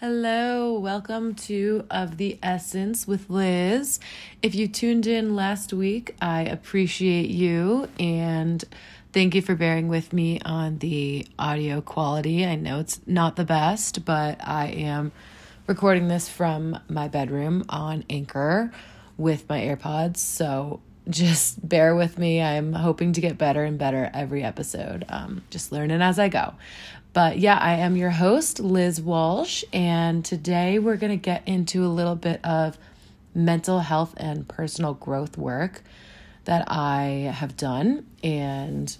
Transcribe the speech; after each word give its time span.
Hello, 0.00 0.78
welcome 0.78 1.34
to 1.34 1.84
Of 1.90 2.18
the 2.18 2.38
Essence 2.40 3.08
with 3.08 3.28
Liz. 3.28 3.98
If 4.40 4.54
you 4.54 4.68
tuned 4.68 5.08
in 5.08 5.34
last 5.34 5.72
week, 5.72 6.14
I 6.22 6.42
appreciate 6.42 7.30
you 7.30 7.88
and 7.98 8.62
thank 9.12 9.34
you 9.34 9.42
for 9.42 9.56
bearing 9.56 9.88
with 9.88 10.12
me 10.12 10.38
on 10.44 10.78
the 10.78 11.26
audio 11.36 11.80
quality. 11.80 12.46
I 12.46 12.54
know 12.54 12.78
it's 12.78 13.00
not 13.08 13.34
the 13.34 13.42
best, 13.42 14.04
but 14.04 14.38
I 14.46 14.68
am 14.68 15.10
recording 15.66 16.06
this 16.06 16.28
from 16.28 16.78
my 16.88 17.08
bedroom 17.08 17.64
on 17.68 18.04
Anchor 18.08 18.70
with 19.16 19.48
my 19.48 19.60
AirPods, 19.62 20.18
so 20.18 20.80
just 21.10 21.68
bear 21.68 21.96
with 21.96 22.18
me. 22.18 22.40
I'm 22.40 22.72
hoping 22.72 23.14
to 23.14 23.20
get 23.20 23.36
better 23.36 23.64
and 23.64 23.76
better 23.76 24.12
every 24.14 24.44
episode. 24.44 25.06
Um, 25.08 25.42
just 25.50 25.72
learning 25.72 26.02
as 26.02 26.20
I 26.20 26.28
go. 26.28 26.54
But 27.18 27.40
yeah, 27.40 27.58
I 27.58 27.78
am 27.78 27.96
your 27.96 28.10
host, 28.10 28.60
Liz 28.60 29.00
Walsh, 29.00 29.64
and 29.72 30.24
today 30.24 30.78
we're 30.78 30.94
going 30.94 31.10
to 31.10 31.16
get 31.16 31.42
into 31.48 31.84
a 31.84 31.88
little 31.88 32.14
bit 32.14 32.38
of 32.44 32.78
mental 33.34 33.80
health 33.80 34.14
and 34.18 34.46
personal 34.46 34.94
growth 34.94 35.36
work 35.36 35.82
that 36.44 36.70
I 36.70 37.34
have 37.34 37.56
done. 37.56 38.06
And 38.22 38.96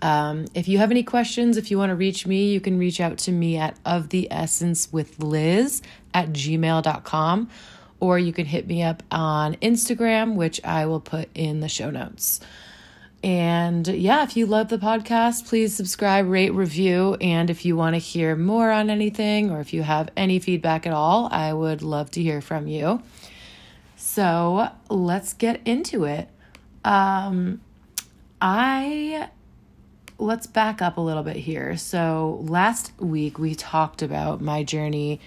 um, 0.00 0.44
if 0.54 0.68
you 0.68 0.78
have 0.78 0.92
any 0.92 1.02
questions, 1.02 1.56
if 1.56 1.72
you 1.72 1.76
want 1.76 1.90
to 1.90 1.96
reach 1.96 2.24
me, 2.24 2.52
you 2.52 2.60
can 2.60 2.78
reach 2.78 3.00
out 3.00 3.18
to 3.18 3.32
me 3.32 3.56
at 3.56 3.76
of 3.84 4.10
the 4.10 4.28
essence 4.30 4.92
with 4.92 5.18
Liz 5.18 5.82
at 6.14 6.28
gmail.com 6.28 7.50
or 7.98 8.18
you 8.20 8.32
can 8.32 8.46
hit 8.46 8.68
me 8.68 8.84
up 8.84 9.02
on 9.10 9.56
Instagram, 9.56 10.36
which 10.36 10.62
I 10.62 10.86
will 10.86 11.00
put 11.00 11.30
in 11.34 11.58
the 11.58 11.68
show 11.68 11.90
notes. 11.90 12.38
And 13.22 13.86
yeah, 13.86 14.24
if 14.24 14.36
you 14.36 14.46
love 14.46 14.68
the 14.68 14.78
podcast, 14.78 15.46
please 15.46 15.76
subscribe, 15.76 16.26
rate, 16.28 16.50
review. 16.50 17.16
And 17.20 17.50
if 17.50 17.64
you 17.64 17.76
want 17.76 17.94
to 17.94 17.98
hear 17.98 18.34
more 18.34 18.70
on 18.70 18.90
anything 18.90 19.50
or 19.50 19.60
if 19.60 19.72
you 19.72 19.82
have 19.82 20.10
any 20.16 20.40
feedback 20.40 20.86
at 20.86 20.92
all, 20.92 21.28
I 21.30 21.52
would 21.52 21.82
love 21.82 22.10
to 22.12 22.22
hear 22.22 22.40
from 22.40 22.66
you. 22.66 23.00
So 23.96 24.68
let's 24.88 25.34
get 25.34 25.60
into 25.64 26.04
it. 26.04 26.28
Um, 26.84 27.60
I 28.40 29.28
let's 30.18 30.46
back 30.46 30.82
up 30.82 30.96
a 30.96 31.00
little 31.00 31.22
bit 31.22 31.36
here. 31.36 31.76
So 31.76 32.40
last 32.42 32.92
week 32.98 33.38
we 33.38 33.54
talked 33.54 34.02
about 34.02 34.40
my 34.40 34.64
journey, 34.64 35.20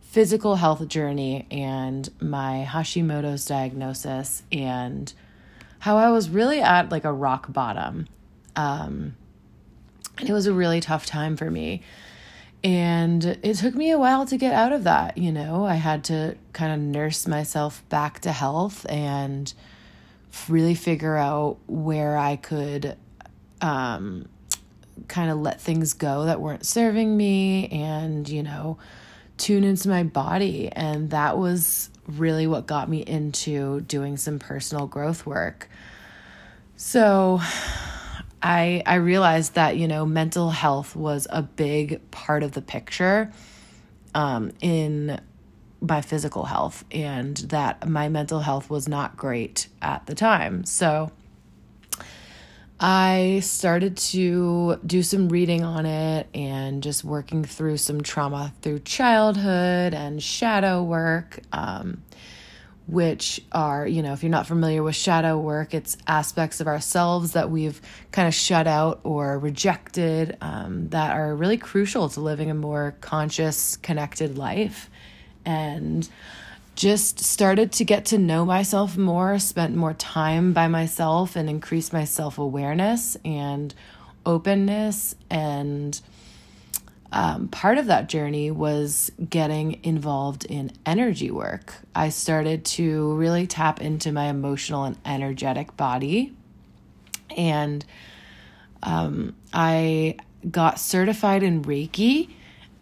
physical 0.00 0.56
health 0.56 0.86
journey, 0.88 1.46
and 1.50 2.08
my 2.20 2.66
Hashimoto's 2.68 3.46
diagnosis 3.46 4.42
and 4.52 5.12
how 5.80 5.96
I 5.96 6.10
was 6.10 6.30
really 6.30 6.60
at 6.60 6.90
like 6.90 7.04
a 7.04 7.12
rock 7.12 7.52
bottom. 7.52 8.06
Um, 8.54 9.16
and 10.18 10.28
it 10.28 10.32
was 10.32 10.46
a 10.46 10.52
really 10.52 10.80
tough 10.80 11.06
time 11.06 11.36
for 11.36 11.50
me. 11.50 11.82
And 12.62 13.24
it 13.24 13.56
took 13.56 13.74
me 13.74 13.90
a 13.90 13.98
while 13.98 14.26
to 14.26 14.36
get 14.36 14.52
out 14.52 14.72
of 14.72 14.84
that, 14.84 15.16
you 15.16 15.32
know. 15.32 15.64
I 15.64 15.76
had 15.76 16.04
to 16.04 16.36
kind 16.52 16.72
of 16.72 16.78
nurse 16.78 17.26
myself 17.26 17.82
back 17.88 18.20
to 18.20 18.32
health 18.32 18.84
and 18.90 19.52
really 20.48 20.74
figure 20.74 21.16
out 21.16 21.56
where 21.66 22.18
I 22.18 22.36
could 22.36 22.96
um, 23.62 24.28
kind 25.08 25.30
of 25.30 25.38
let 25.38 25.60
things 25.60 25.94
go 25.94 26.26
that 26.26 26.42
weren't 26.42 26.66
serving 26.66 27.16
me 27.16 27.68
and, 27.68 28.28
you 28.28 28.42
know, 28.42 28.76
tune 29.38 29.64
into 29.64 29.88
my 29.88 30.02
body. 30.02 30.68
And 30.70 31.08
that 31.10 31.38
was 31.38 31.88
really 32.18 32.46
what 32.46 32.66
got 32.66 32.88
me 32.88 33.00
into 33.00 33.80
doing 33.82 34.16
some 34.16 34.38
personal 34.38 34.86
growth 34.86 35.26
work. 35.26 35.68
So 36.76 37.40
I 38.42 38.82
I 38.86 38.94
realized 38.96 39.54
that, 39.54 39.76
you 39.76 39.86
know, 39.86 40.06
mental 40.06 40.50
health 40.50 40.96
was 40.96 41.26
a 41.30 41.42
big 41.42 42.10
part 42.10 42.42
of 42.42 42.52
the 42.52 42.62
picture 42.62 43.32
um, 44.14 44.52
in 44.60 45.20
my 45.80 46.00
physical 46.00 46.44
health 46.44 46.84
and 46.90 47.36
that 47.36 47.88
my 47.88 48.08
mental 48.08 48.40
health 48.40 48.68
was 48.68 48.88
not 48.88 49.16
great 49.16 49.68
at 49.80 50.06
the 50.06 50.14
time. 50.14 50.64
So 50.64 51.10
I 52.82 53.40
started 53.42 53.98
to 53.98 54.76
do 54.86 55.02
some 55.02 55.28
reading 55.28 55.62
on 55.62 55.84
it 55.84 56.28
and 56.32 56.82
just 56.82 57.04
working 57.04 57.44
through 57.44 57.76
some 57.76 58.00
trauma 58.02 58.54
through 58.62 58.80
childhood 58.80 59.92
and 59.92 60.22
shadow 60.22 60.82
work, 60.82 61.40
um, 61.52 62.02
which 62.86 63.42
are, 63.52 63.86
you 63.86 64.02
know, 64.02 64.14
if 64.14 64.22
you're 64.22 64.30
not 64.30 64.46
familiar 64.46 64.82
with 64.82 64.96
shadow 64.96 65.38
work, 65.38 65.74
it's 65.74 65.98
aspects 66.06 66.62
of 66.62 66.66
ourselves 66.68 67.32
that 67.32 67.50
we've 67.50 67.82
kind 68.12 68.26
of 68.26 68.32
shut 68.32 68.66
out 68.66 69.00
or 69.04 69.38
rejected 69.38 70.38
um, 70.40 70.88
that 70.88 71.14
are 71.14 71.36
really 71.36 71.58
crucial 71.58 72.08
to 72.08 72.20
living 72.20 72.50
a 72.50 72.54
more 72.54 72.96
conscious, 73.02 73.76
connected 73.76 74.38
life. 74.38 74.88
And 75.44 76.08
just 76.80 77.20
started 77.20 77.72
to 77.72 77.84
get 77.84 78.06
to 78.06 78.16
know 78.16 78.42
myself 78.42 78.96
more, 78.96 79.38
spent 79.38 79.76
more 79.76 79.92
time 79.92 80.54
by 80.54 80.66
myself, 80.66 81.36
and 81.36 81.50
increased 81.50 81.92
my 81.92 82.04
self 82.04 82.38
awareness 82.38 83.18
and 83.22 83.74
openness. 84.24 85.14
And 85.28 86.00
um, 87.12 87.48
part 87.48 87.76
of 87.76 87.84
that 87.88 88.08
journey 88.08 88.50
was 88.50 89.12
getting 89.28 89.84
involved 89.84 90.46
in 90.46 90.72
energy 90.86 91.30
work. 91.30 91.74
I 91.94 92.08
started 92.08 92.64
to 92.76 93.12
really 93.12 93.46
tap 93.46 93.82
into 93.82 94.10
my 94.10 94.28
emotional 94.28 94.84
and 94.84 94.96
energetic 95.04 95.76
body. 95.76 96.32
And 97.36 97.84
um, 98.82 99.36
I 99.52 100.16
got 100.50 100.80
certified 100.80 101.42
in 101.42 101.60
Reiki 101.60 102.30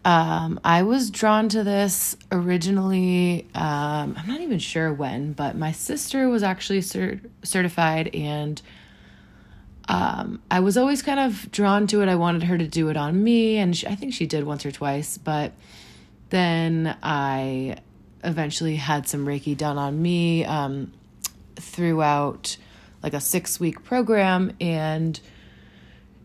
um, 0.05 0.59
I 0.63 0.83
was 0.83 1.11
drawn 1.11 1.49
to 1.49 1.63
this 1.63 2.15
originally. 2.31 3.47
Um, 3.53 4.15
I'm 4.17 4.27
not 4.27 4.41
even 4.41 4.59
sure 4.59 4.93
when, 4.93 5.33
but 5.33 5.57
my 5.57 5.71
sister 5.71 6.29
was 6.29 6.41
actually 6.41 6.79
cert- 6.79 7.29
certified, 7.43 8.15
and 8.15 8.61
um, 9.89 10.41
I 10.49 10.61
was 10.61 10.77
always 10.77 11.01
kind 11.01 11.19
of 11.19 11.51
drawn 11.51 11.85
to 11.87 12.01
it. 12.01 12.07
I 12.07 12.15
wanted 12.15 12.43
her 12.43 12.57
to 12.57 12.67
do 12.67 12.89
it 12.89 12.95
on 12.95 13.21
me, 13.23 13.57
and 13.57 13.75
she, 13.75 13.87
I 13.87 13.95
think 13.95 14.13
she 14.13 14.25
did 14.25 14.45
once 14.45 14.65
or 14.65 14.71
twice. 14.71 15.17
But 15.17 15.51
then 16.29 16.95
I 17.03 17.77
eventually 18.23 18.77
had 18.77 19.07
some 19.07 19.25
Reiki 19.25 19.57
done 19.57 19.77
on 19.77 20.01
me 20.01 20.45
um, 20.45 20.93
throughout 21.55 22.55
like 23.03 23.13
a 23.13 23.21
six 23.21 23.59
week 23.59 23.83
program, 23.83 24.55
and 24.61 25.19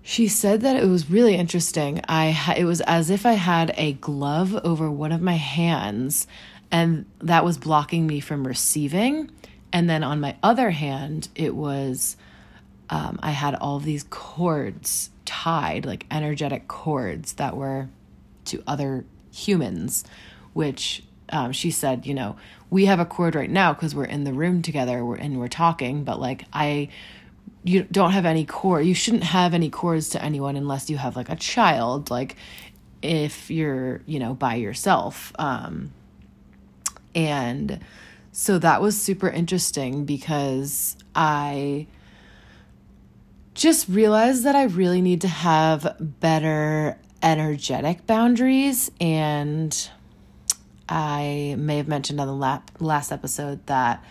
she 0.06 0.28
said 0.28 0.60
that 0.60 0.76
it 0.76 0.86
was 0.86 1.10
really 1.10 1.34
interesting. 1.34 1.98
I 2.06 2.54
it 2.58 2.66
was 2.66 2.82
as 2.82 3.08
if 3.08 3.24
I 3.24 3.32
had 3.32 3.72
a 3.78 3.94
glove 3.94 4.54
over 4.62 4.90
one 4.90 5.12
of 5.12 5.22
my 5.22 5.36
hands 5.36 6.26
and 6.70 7.06
that 7.20 7.42
was 7.42 7.56
blocking 7.56 8.06
me 8.06 8.20
from 8.20 8.46
receiving. 8.46 9.30
And 9.72 9.88
then 9.88 10.04
on 10.04 10.20
my 10.20 10.36
other 10.42 10.70
hand, 10.70 11.28
it 11.34 11.56
was 11.56 12.18
um, 12.90 13.18
I 13.22 13.30
had 13.30 13.54
all 13.54 13.78
these 13.78 14.04
cords 14.10 15.08
tied, 15.24 15.86
like 15.86 16.04
energetic 16.10 16.68
cords 16.68 17.32
that 17.34 17.56
were 17.56 17.88
to 18.44 18.62
other 18.66 19.06
humans, 19.32 20.04
which 20.52 21.02
um, 21.30 21.52
she 21.52 21.70
said, 21.70 22.04
you 22.04 22.12
know, 22.12 22.36
we 22.68 22.84
have 22.84 23.00
a 23.00 23.06
cord 23.06 23.34
right 23.34 23.48
now 23.48 23.72
because 23.72 23.94
we're 23.94 24.04
in 24.04 24.24
the 24.24 24.34
room 24.34 24.60
together 24.60 24.98
and 25.14 25.40
we're 25.40 25.48
talking, 25.48 26.04
but 26.04 26.20
like 26.20 26.44
I 26.52 26.90
you 27.64 27.82
don't 27.90 28.12
have 28.12 28.26
any 28.26 28.44
core 28.44 28.80
you 28.80 28.94
shouldn't 28.94 29.24
have 29.24 29.54
any 29.54 29.70
cords 29.70 30.10
to 30.10 30.22
anyone 30.22 30.56
unless 30.56 30.90
you 30.90 30.98
have 30.98 31.16
like 31.16 31.30
a 31.30 31.36
child 31.36 32.10
like 32.10 32.36
if 33.04 33.50
you're 33.50 34.00
you 34.06 34.18
know 34.18 34.34
by 34.34 34.54
yourself. 34.54 35.32
Um 35.38 35.92
and 37.14 37.80
so 38.32 38.58
that 38.58 38.80
was 38.80 39.00
super 39.00 39.28
interesting 39.28 40.04
because 40.04 40.96
i 41.14 41.86
just 43.52 43.88
realized 43.88 44.42
that 44.44 44.56
i 44.56 44.64
really 44.64 45.00
need 45.00 45.20
to 45.20 45.28
have 45.28 45.96
better 46.00 46.98
energetic 47.22 48.06
boundaries. 48.06 48.90
And 49.00 49.90
i 50.88 51.54
may 51.58 51.76
have 51.76 51.88
mentioned 51.88 52.20
on 52.20 52.26
the 52.26 52.34
lap, 52.34 52.70
last 52.80 53.12
episode 53.12 53.64
that 53.66 54.02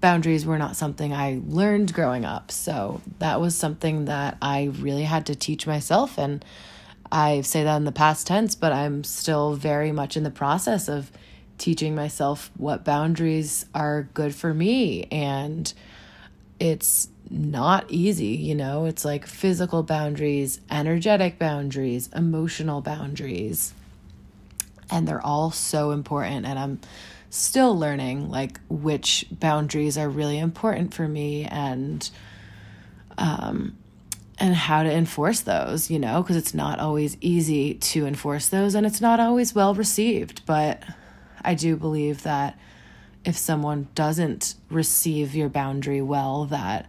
boundaries 0.00 0.46
were 0.46 0.58
not 0.58 0.76
something 0.76 1.12
I 1.12 1.40
learned 1.46 1.92
growing 1.92 2.24
up. 2.24 2.50
So 2.50 3.00
that 3.18 3.40
was 3.40 3.56
something 3.56 4.04
that 4.06 4.36
I 4.40 4.70
really 4.78 5.04
had 5.04 5.26
to 5.26 5.34
teach 5.34 5.66
myself. 5.66 6.18
And 6.18 6.44
I 7.10 7.40
say 7.40 7.64
that 7.64 7.76
in 7.76 7.84
the 7.84 7.92
past 7.92 8.26
tense, 8.26 8.54
but 8.54 8.72
I'm 8.72 9.02
still 9.04 9.54
very 9.54 9.92
much 9.92 10.16
in 10.16 10.22
the 10.22 10.30
process 10.30 10.88
of 10.88 11.10
teaching 11.56 11.94
myself 11.94 12.50
what 12.56 12.84
boundaries 12.84 13.66
are 13.74 14.08
good 14.14 14.34
for 14.34 14.54
me. 14.54 15.04
And 15.10 15.72
it's 16.60 17.08
not 17.30 17.84
easy, 17.88 18.36
you 18.36 18.54
know, 18.54 18.86
it's 18.86 19.04
like 19.04 19.26
physical 19.26 19.82
boundaries, 19.82 20.60
energetic 20.70 21.38
boundaries, 21.38 22.08
emotional 22.14 22.80
boundaries. 22.80 23.74
And 24.90 25.06
they're 25.06 25.24
all 25.24 25.50
so 25.50 25.90
important. 25.90 26.46
And 26.46 26.58
I'm 26.58 26.80
still 27.30 27.78
learning 27.78 28.30
like 28.30 28.58
which 28.68 29.26
boundaries 29.30 29.98
are 29.98 30.08
really 30.08 30.38
important 30.38 30.94
for 30.94 31.06
me 31.06 31.44
and 31.44 32.10
um 33.18 33.76
and 34.40 34.54
how 34.54 34.84
to 34.84 34.92
enforce 34.92 35.40
those, 35.40 35.90
you 35.90 35.98
know, 35.98 36.22
because 36.22 36.36
it's 36.36 36.54
not 36.54 36.78
always 36.78 37.16
easy 37.20 37.74
to 37.74 38.06
enforce 38.06 38.48
those 38.48 38.74
and 38.74 38.86
it's 38.86 39.00
not 39.00 39.18
always 39.18 39.54
well 39.54 39.74
received. 39.74 40.42
But 40.46 40.82
I 41.42 41.54
do 41.54 41.76
believe 41.76 42.22
that 42.22 42.56
if 43.24 43.36
someone 43.36 43.88
doesn't 43.94 44.54
receive 44.70 45.34
your 45.34 45.48
boundary 45.48 46.00
well, 46.00 46.44
that 46.46 46.88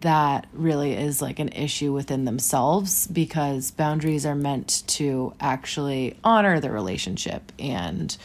that 0.00 0.46
really 0.52 0.92
is 0.92 1.22
like 1.22 1.38
an 1.38 1.48
issue 1.48 1.92
within 1.92 2.24
themselves 2.24 3.06
because 3.06 3.70
boundaries 3.70 4.26
are 4.26 4.34
meant 4.34 4.84
to 4.86 5.34
actually 5.40 6.16
honor 6.22 6.60
the 6.60 6.70
relationship 6.70 7.50
and 7.58 8.16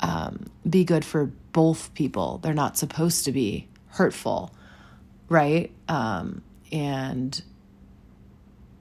um, 0.00 0.46
be 0.68 0.84
good 0.84 1.04
for 1.04 1.26
both 1.52 1.92
people. 1.94 2.38
They're 2.38 2.54
not 2.54 2.76
supposed 2.76 3.24
to 3.24 3.32
be 3.32 3.68
hurtful, 3.88 4.52
right? 5.28 5.72
Um, 5.88 6.42
and 6.72 7.40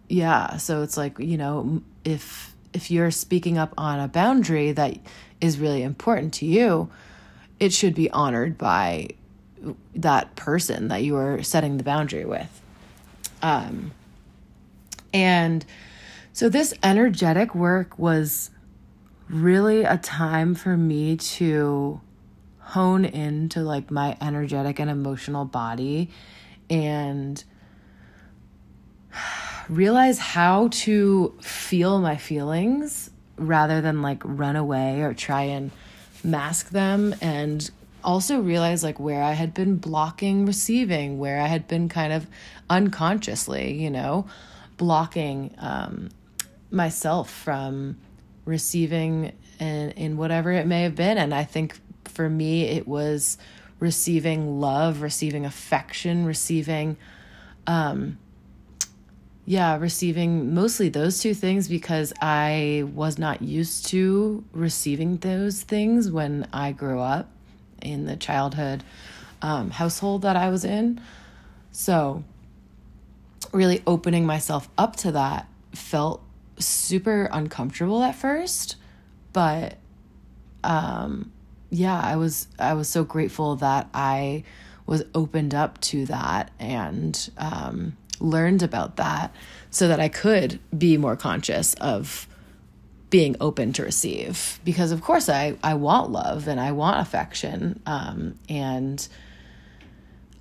yeah, 0.10 0.58
so 0.58 0.82
it's 0.82 0.98
like 0.98 1.20
you 1.20 1.38
know 1.38 1.82
if 2.04 2.56
if 2.74 2.92
you're 2.92 3.12
speaking 3.12 3.58
up 3.58 3.74
on 3.78 4.00
a 4.00 4.08
boundary 4.08 4.72
that 4.74 4.98
is 5.40 5.60
really 5.60 5.84
important 5.84 6.34
to 6.36 6.46
you, 6.46 6.90
it 7.60 7.72
should 7.72 7.96
be 7.96 8.10
honored 8.12 8.58
by 8.58 9.10
that 9.96 10.36
person 10.36 10.90
that 10.90 11.04
you 11.04 11.16
are 11.16 11.42
setting 11.42 11.78
the 11.78 11.84
boundary 11.84 12.26
with. 12.26 12.62
Um, 13.42 13.92
and 15.14 15.66
so 16.34 16.50
this 16.50 16.74
energetic 16.84 17.56
work 17.56 17.98
was 17.98 18.52
really 19.30 19.84
a 19.84 19.98
time 19.98 20.56
for 20.56 20.78
me 20.78 21.18
to 21.18 22.00
hone 22.60 23.06
into 23.06 23.62
like 23.62 23.92
my 23.92 24.18
energetic 24.22 24.80
and 24.80 24.90
emotional 24.90 25.46
body 25.46 26.10
and 26.70 27.44
realize 29.70 30.20
how 30.20 30.68
to 30.70 31.34
feel 31.42 32.00
my 32.00 32.18
feelings 32.18 33.10
rather 33.38 33.82
than 33.82 34.02
like 34.02 34.22
run 34.24 34.56
away 34.56 35.02
or 35.02 35.14
try 35.14 35.44
and 35.44 35.72
mask 36.24 36.70
them 36.70 37.14
and 37.22 37.70
also 38.04 38.40
realize 38.40 38.84
like 38.84 39.00
where 39.00 39.24
I 39.24 39.34
had 39.34 39.54
been 39.54 39.78
blocking 39.78 40.46
receiving, 40.46 41.18
where 41.18 41.42
I 41.42 41.48
had 41.48 41.68
been 41.68 41.90
kind 41.90 42.14
of 42.14 42.28
unconsciously, 42.70 43.82
you 43.82 43.90
know, 43.90 44.28
blocking 44.78 45.54
um, 45.58 46.10
myself 46.72 47.32
from 47.32 47.98
receiving 48.46 49.34
in, 49.60 49.92
in 49.92 50.18
whatever 50.18 50.52
it 50.52 50.68
may 50.68 50.84
have 50.84 50.96
been. 50.96 51.18
And 51.18 51.34
I 51.34 51.44
think 51.44 51.78
for 52.06 52.30
me, 52.30 52.64
it 52.64 52.88
was 52.88 53.38
receiving 53.80 54.60
love, 54.62 55.02
receiving 55.02 55.46
affection, 55.46 56.26
receiving, 56.26 56.98
um, 57.68 58.18
yeah, 59.46 59.78
receiving 59.78 60.54
mostly 60.54 60.90
those 60.90 61.20
two 61.20 61.34
things 61.34 61.68
because 61.68 62.14
I 62.22 62.86
was 62.94 63.20
not 63.20 63.42
used 63.42 63.88
to 63.88 64.44
receiving 64.54 65.18
those 65.18 65.62
things 65.62 66.10
when 66.10 66.48
I 66.52 66.72
grew 66.72 67.00
up 67.00 67.30
in 67.82 68.06
the 68.06 68.16
childhood 68.16 68.84
um, 69.42 69.70
household 69.70 70.24
that 70.24 70.36
I 70.36 70.50
was 70.50 70.66
in. 70.66 71.00
So, 71.72 72.24
really 73.52 73.84
opening 73.86 74.26
myself 74.26 74.70
up 74.78 74.96
to 74.98 75.12
that 75.12 75.48
felt 75.74 76.25
super 76.60 77.30
uncomfortable 77.32 78.04
at 78.04 78.16
first, 78.16 78.76
but 79.34 79.78
um, 80.64 81.32
yeah, 81.70 82.00
I 82.00 82.16
was 82.16 82.48
I 82.58 82.74
was 82.74 82.88
so 82.88 83.04
grateful 83.04 83.56
that 83.58 83.90
I 83.94 84.44
was 84.86 85.04
opened 85.14 85.54
up 85.54 85.82
to 85.82 86.06
that 86.06 86.52
and 86.60 87.30
um, 87.38 87.98
learned 88.20 88.64
about 88.64 88.98
that 88.98 89.34
so 89.70 89.88
that 89.88 90.00
I 90.00 90.10
could 90.10 90.60
be 90.78 90.98
more 90.98 91.16
conscious 91.16 91.74
of 91.76 92.28
being 93.10 93.36
open 93.40 93.74
to 93.74 93.84
receive. 93.84 94.60
Because 94.64 94.92
of 94.92 95.02
course 95.02 95.30
I, 95.30 95.58
I 95.64 95.76
want 95.76 96.12
love 96.12 96.48
and 96.48 96.60
I 96.60 96.72
want 96.72 97.00
affection 97.00 97.82
um, 97.86 98.38
and 98.50 99.08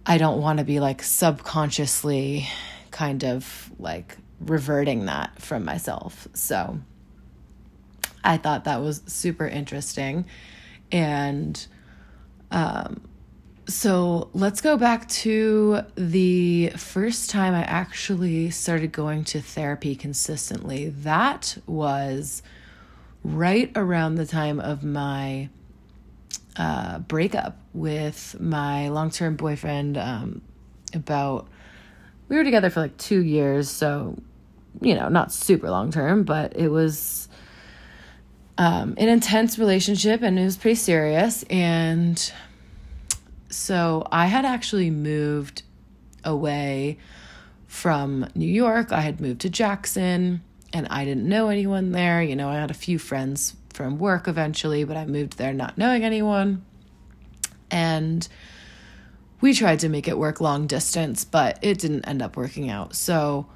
I 0.06 0.19
don't 0.19 0.40
want 0.40 0.58
to 0.58 0.64
be 0.64 0.81
like 0.81 1.02
subconsciously 1.02 2.46
kind 2.90 3.25
of 3.25 3.70
like 3.78 4.17
reverting 4.40 5.06
that 5.06 5.40
from 5.40 5.64
myself. 5.64 6.28
So 6.34 6.78
I 8.22 8.36
thought 8.36 8.64
that 8.64 8.81
was 8.81 9.02
super 9.06 9.46
interesting. 9.46 10.26
And 10.90 11.66
um, 12.50 13.02
so 13.66 14.31
let's 14.32 14.60
go 14.60 14.76
back 14.76 15.08
to 15.08 15.82
the 15.96 16.70
first 16.70 17.31
time 17.31 17.54
I 17.54 17.62
actually 17.62 18.50
started 18.50 18.92
going 18.92 19.25
to 19.25 19.40
therapy 19.40 19.94
consistently. 19.94 20.88
That 20.88 21.58
was 21.66 22.42
right 23.22 23.72
around 23.75 24.16
the 24.16 24.26
time 24.26 24.60
of 24.60 24.84
my 24.84 25.48
uh, 26.56 26.98
breakup 27.00 27.58
with 27.72 28.36
my 28.38 28.88
long 28.88 29.10
term 29.10 29.36
boyfriend. 29.36 29.96
Um, 29.96 30.42
about, 30.94 31.48
we 32.34 32.38
were 32.38 32.44
together 32.44 32.69
for 32.69 32.81
like 32.81 32.96
two 32.96 33.22
years, 33.22 33.70
so, 33.70 34.19
you 34.81 34.96
know, 34.96 35.08
not 35.08 35.32
super 35.32 35.70
long 35.70 35.92
term, 35.92 36.25
but 36.25 36.56
it 36.56 36.69
was 36.69 37.28
um, 38.58 38.94
an 38.98 39.08
intense 39.08 39.56
relationship 39.56 40.20
and 40.20 40.36
it 40.36 40.42
was 40.42 40.56
pretty 40.56 40.75
serious. 40.75 41.44
And 41.44 42.32
so 43.50 44.04
I 44.10 44.26
had 44.26 44.44
actually 44.44 44.90
moved 44.90 45.62
away 46.25 46.98
from 47.69 48.26
New 48.34 48.50
York, 48.50 48.90
I 48.90 49.00
had 49.00 49.20
moved 49.20 49.40
to 49.42 49.50
Jackson 49.50 50.42
and 50.72 50.88
I 50.90 51.04
didn't 51.04 51.28
know 51.28 51.48
anyone 51.48 51.92
there. 51.92 52.20
You 52.20 52.34
know, 52.34 52.48
I 52.48 52.54
had 52.54 52.70
a 52.70 52.75
few 52.75 52.98
friends 52.98 53.54
from 53.72 53.98
work 53.98 54.26
eventually, 54.26 54.82
but 54.82 54.96
I 54.96 55.06
moved 55.06 55.38
there 55.38 55.52
not 55.52 55.78
knowing 55.78 56.02
anyone. 56.02 56.64
And 57.70 58.26
we 59.44 59.52
tried 59.52 59.79
to 59.79 59.91
make 59.91 60.08
it 60.08 60.17
work 60.17 60.41
long 60.41 60.67
distance, 60.67 61.23
but 61.23 61.58
it 61.61 61.79
didn't 61.79 62.08
end 62.08 62.23
up 62.23 62.35
working 62.35 62.70
out. 62.70 62.96
So 62.96 63.46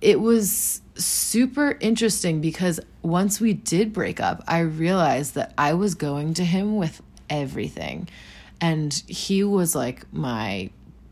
it 0.00 0.18
was 0.18 0.82
super 0.96 1.78
interesting 1.78 2.40
because 2.40 2.80
once 3.00 3.40
we 3.40 3.52
did 3.52 3.92
break 3.92 4.18
up, 4.18 4.42
I 4.48 4.58
realized 4.58 5.36
that 5.36 5.54
I 5.56 5.74
was 5.74 5.94
going 5.94 6.34
to 6.34 6.44
him 6.44 6.76
with 6.76 7.00
everything. 7.30 8.08
And 8.60 8.92
he 9.06 9.44
was 9.44 9.76
like 9.76 10.12
my 10.12 10.70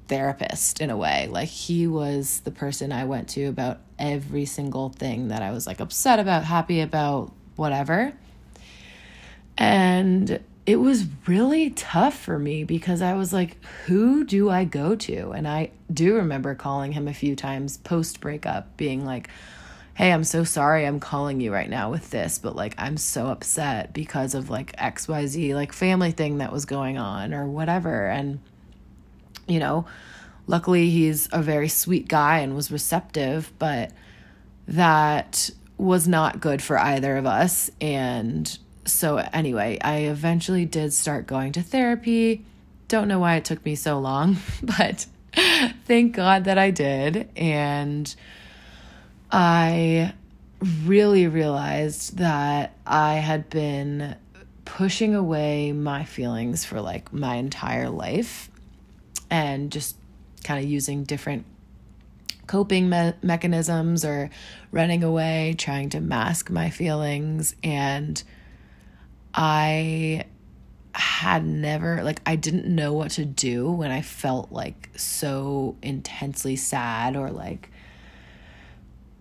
therapist 0.09 0.81
in 0.81 0.91
a 0.91 0.97
way. 0.97 1.29
Like 1.31 1.49
he 1.49 1.87
was 1.87 2.41
the 2.41 2.51
person 2.51 2.91
I 2.91 3.05
went 3.05 3.29
to 3.29 3.45
about 3.45 3.79
every 3.97 4.47
single 4.47 4.89
thing 4.89 5.29
that 5.29 5.43
I 5.43 5.53
was 5.53 5.69
like 5.69 5.79
upset 5.79 6.19
about, 6.19 6.43
happy 6.43 6.81
about, 6.81 7.33
whatever. 7.55 8.13
And 9.57 10.41
it 10.67 10.77
was 10.77 11.07
really 11.29 11.71
tough 11.71 12.19
for 12.19 12.39
me 12.39 12.65
because 12.65 13.01
I 13.01 13.15
was 13.15 13.33
like, 13.33 13.63
who 13.87 14.25
do 14.25 14.51
I 14.51 14.65
go 14.65 14.97
to? 14.97 15.31
And 15.31 15.47
I 15.47 15.71
do 15.93 16.17
remember 16.17 16.57
calling 16.57 16.93
him 16.93 17.07
a 17.07 17.15
few 17.15 17.37
times 17.37 17.77
post 17.77 18.21
breakup, 18.21 18.77
being 18.77 19.07
like, 19.07 19.31
hey, 19.95 20.13
I'm 20.13 20.25
so 20.25 20.43
sorry 20.43 20.85
I'm 20.85 20.99
calling 20.99 21.41
you 21.41 21.53
right 21.53 21.71
now 21.71 21.91
with 21.91 22.11
this, 22.11 22.39
but 22.39 22.57
like 22.57 22.75
I'm 22.79 22.97
so 22.97 23.29
upset 23.29 23.93
because 23.93 24.35
of 24.35 24.51
like 24.51 24.77
XYZ, 24.77 25.55
like 25.55 25.73
family 25.73 26.11
thing 26.11 26.39
that 26.39 26.53
was 26.53 26.65
going 26.65 26.99
on 26.99 27.33
or 27.33 27.47
whatever. 27.47 28.09
And 28.09 28.41
you 29.47 29.61
know, 29.61 29.87
luckily 30.49 30.91
he's 30.91 31.29
a 31.33 31.43
very 31.43 31.69
sweet 31.69 32.09
guy 32.09 32.41
and 32.41 32.57
was 32.57 32.73
receptive, 32.73 33.53
but 33.61 33.93
that 34.67 35.49
was 35.79 36.09
not 36.09 36.41
good 36.41 36.61
for 36.61 36.77
either 36.77 37.17
of 37.17 37.25
us. 37.25 37.71
And 37.81 38.59
so, 38.87 39.19
anyway, 39.33 39.79
I 39.83 39.99
eventually 39.99 40.65
did 40.65 40.93
start 40.93 41.27
going 41.27 41.53
to 41.53 41.63
therapy. 41.63 42.45
Don't 42.89 43.09
know 43.09 43.19
why 43.19 43.37
it 43.37 43.45
took 43.45 43.65
me 43.65 43.75
so 43.75 43.99
long, 43.99 44.37
but 44.63 45.07
thank 45.85 46.15
God 46.15 46.45
that 46.45 46.59
I 46.59 46.71
did. 46.71 47.29
And 47.37 48.15
I 49.31 50.15
really 50.85 51.27
realized 51.27 52.19
that 52.19 52.77
I 52.87 53.15
had 53.15 53.51
been 53.51 54.17
pushing 54.65 55.15
away 55.15 55.73
my 55.73 56.05
feelings 56.05 56.65
for 56.65 56.81
like 56.81 57.13
my 57.13 57.37
entire 57.37 57.89
life 57.89 58.51
and 59.31 59.71
just 59.71 59.97
kind 60.45 60.63
of 60.63 60.71
using 60.71 61.05
different 61.05 61.45
coping 62.47 62.89
me- 62.89 63.13
mechanisms 63.23 64.05
or 64.05 64.31
running 64.71 65.03
away, 65.03 65.55
trying 65.59 65.91
to 65.91 66.01
mask 66.01 66.51
my 66.51 66.71
feelings. 66.71 67.55
And 67.63 68.23
I 69.37 70.25
had 70.93 71.45
never, 71.45 72.03
like, 72.03 72.23
I 72.25 72.37
didn't 72.37 72.67
know 72.67 72.95
what 72.95 73.13
to 73.13 73.25
do 73.25 73.71
when 73.71 73.91
I 73.91 74.01
felt 74.01 74.51
like 74.51 74.89
so 74.97 75.77
intensely 75.83 76.57
sad 76.57 77.17
or 77.17 77.31
like 77.31 77.71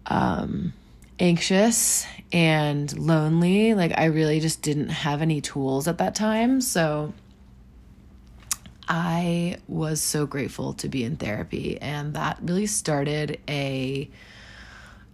um, 0.06 0.74
anxious 1.20 2.08
and 2.32 2.98
lonely. 2.98 3.74
Like, 3.74 3.92
I 3.98 4.06
really 4.06 4.40
just 4.40 4.62
didn't 4.62 4.90
have 4.90 5.22
any 5.22 5.42
tools 5.42 5.88
at 5.88 5.98
that 5.98 6.16
time. 6.16 6.62
So, 6.62 7.14
I 8.88 9.58
was 9.68 10.00
so 10.00 10.26
grateful 10.26 10.74
to 10.74 10.88
be 10.88 11.04
in 11.04 11.18
therapy, 11.18 11.80
and 11.82 12.14
that 12.14 12.38
really 12.42 12.68
started 12.68 13.40
a 13.50 14.10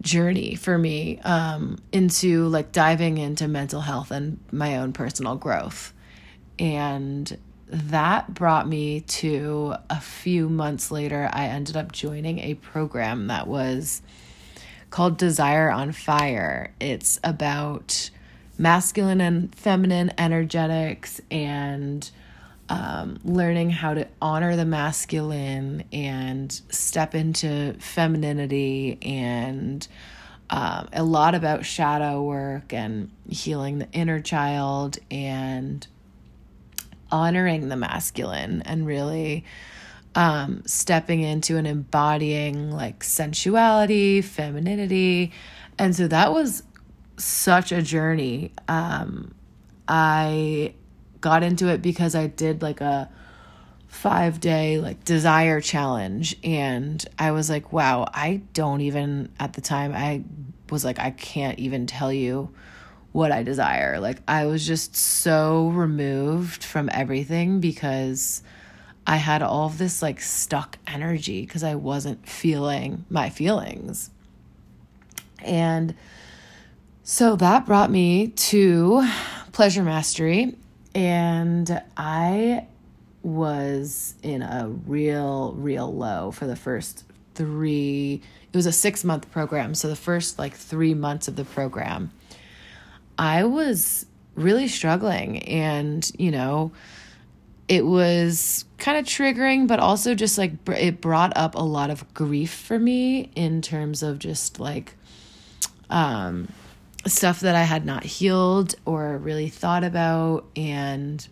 journey 0.02 0.56
for 0.56 0.78
me 0.78 1.20
um, 1.20 1.78
into 1.92 2.48
like 2.48 2.72
diving 2.72 3.18
into 3.18 3.48
mental 3.48 3.82
health 3.82 4.12
and 4.12 4.40
my 4.52 4.78
own 4.78 4.94
personal 4.94 5.36
growth. 5.36 5.94
And 6.60 7.38
that 7.68 8.34
brought 8.34 8.68
me 8.68 9.02
to 9.02 9.76
a 9.90 10.02
few 10.02 10.50
months 10.50 10.92
later, 10.92 11.30
I 11.32 11.46
ended 11.46 11.78
up 11.78 11.92
joining 11.92 12.40
a 12.40 12.56
program 12.56 13.28
that 13.28 13.48
was 13.48 14.02
called 14.90 15.18
Desire 15.18 15.72
on 15.72 15.94
Fire. 15.94 16.74
It's 16.80 17.20
about 17.24 18.10
masculine 18.58 19.22
and 19.22 19.56
feminine 19.56 20.12
energetics 20.18 21.22
and 21.32 22.10
um, 22.72 23.20
learning 23.26 23.70
how 23.70 23.94
to 23.94 24.08
honor 24.22 24.56
the 24.56 24.64
masculine 24.64 25.84
and 25.92 26.50
step 26.70 27.14
into 27.14 27.74
femininity 27.80 28.98
and 29.02 29.86
um, 30.50 30.88
a 30.94 31.04
lot 31.04 31.36
about 31.36 31.66
shadow 31.66 32.24
work 32.24 32.72
and 32.72 33.12
healing 33.28 33.80
the 33.80 33.92
inner 33.92 34.22
child 34.22 35.00
and 35.10 35.86
honoring 37.12 37.68
the 37.68 37.76
masculine 37.76 38.62
and 38.62 38.88
really 38.88 39.44
um, 40.16 40.64
stepping 40.66 41.20
into 41.20 41.58
and 41.58 41.68
embodying 41.68 42.72
like 42.72 43.04
sensuality, 43.04 44.22
femininity. 44.22 45.34
And 45.78 45.94
so 45.94 46.08
that 46.08 46.32
was 46.32 46.64
such 47.18 47.74
a 47.74 47.82
journey. 47.82 48.54
Um, 48.70 49.34
I 49.90 50.74
got 51.22 51.44
into 51.44 51.68
it 51.68 51.82
because 51.82 52.16
I 52.16 52.28
did 52.28 52.62
like 52.62 52.82
a 52.82 53.10
five 53.88 54.40
day 54.40 54.78
like 54.80 55.04
desire 55.04 55.62
challenge 55.62 56.36
and 56.44 57.06
I 57.20 57.32
was 57.32 57.50
like, 57.50 57.72
wow, 57.72 58.08
I 58.14 58.42
don't 58.54 58.82
even 58.82 59.32
at 59.40 59.54
the 59.54 59.62
time 59.62 59.94
I 59.94 60.24
was 60.70 60.84
like, 60.84 61.00
I 61.00 61.12
can't 61.12 61.60
even 61.60 61.86
tell 61.86 62.12
you 62.12 62.50
what 63.12 63.32
I 63.32 63.44
desire. 63.44 64.00
Like 64.00 64.20
I 64.28 64.46
was 64.46 64.66
just 64.66 64.96
so 64.96 65.70
removed 65.70 66.64
from 66.64 66.90
everything 66.92 67.60
because 67.60 68.42
I 69.06 69.18
had 69.18 69.42
all 69.42 69.68
of 69.68 69.78
this 69.78 70.02
like 70.02 70.22
stuck 70.22 70.78
energy 70.88 71.42
because 71.42 71.64
I 71.64 71.76
wasn't 71.76 72.28
feeling 72.28 73.06
my 73.10 73.30
feelings. 73.30 74.10
And 75.40 75.96
so 77.04 77.36
that 77.36 77.66
brought 77.66 77.92
me 77.92 78.28
to 78.28 79.06
pleasure 79.52 79.84
mastery 79.84 80.56
and 80.94 81.82
I 81.96 82.68
was 83.24 84.16
in 84.24 84.42
a 84.42 84.68
real 84.68 85.54
real 85.54 85.94
low 85.94 86.32
for 86.32 86.48
the 86.48 86.56
first 86.56 87.04
3 87.36 88.22
it 88.52 88.58
was 88.58 88.66
a 88.66 88.72
6 88.72 89.04
month 89.06 89.32
program. 89.32 89.76
So 89.76 89.88
the 89.88 89.96
first 89.96 90.38
like 90.38 90.56
3 90.56 90.94
months 90.94 91.28
of 91.28 91.36
the 91.36 91.46
program 91.46 92.12
I 93.18 93.44
was 93.44 94.06
really 94.36 94.68
struggling. 94.68 95.40
And, 95.44 96.10
you 96.18 96.32
know, 96.32 96.72
it 97.68 97.86
was 97.86 98.66
kind 98.78 98.98
of 98.98 99.06
triggering, 99.06 99.68
but 99.68 99.80
also 99.80 100.16
just 100.16 100.38
like 100.38 100.54
it 100.70 101.00
brought 101.02 101.36
up 101.36 101.56
a 101.56 101.64
lot 101.64 101.90
of 101.90 102.14
grief 102.14 102.52
for 102.52 102.78
me 102.80 103.32
in 103.36 103.62
terms 103.62 104.04
of 104.04 104.20
just 104.20 104.60
like 104.60 104.96
um, 105.90 106.52
stuff 107.08 107.40
that 107.42 107.56
I 107.56 107.64
had 107.64 107.86
not 107.86 108.04
healed 108.04 108.76
or 108.86 109.18
really 109.18 109.50
thought 109.50 109.84
about. 109.84 110.46
And 110.56 111.28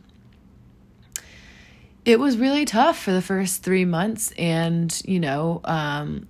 it 2.05 2.19
was 2.19 2.37
really 2.37 2.65
tough 2.65 2.97
for 2.97 3.11
the 3.11 3.21
first 3.21 3.63
three 3.63 3.85
months. 3.85 4.31
And, 4.37 4.99
you 5.05 5.19
know, 5.19 5.61
um, 5.63 6.27